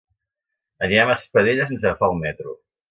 [0.87, 2.61] Anirem a Espadella sense agafar el metro.